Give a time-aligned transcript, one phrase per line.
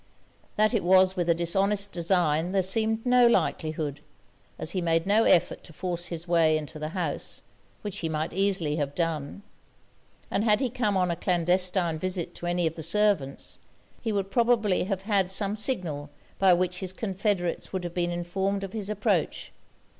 [0.55, 3.99] That it was with a dishonest design there seemed no likelihood,
[4.57, 7.43] as he made no effort to force his way into the house,
[7.83, 9.43] which he might easily have done;
[10.31, 13.59] and had he come on a clandestine visit to any of the servants,
[14.01, 16.09] he would probably have had some signal
[16.39, 19.51] by which his confederates would have been informed of his approach.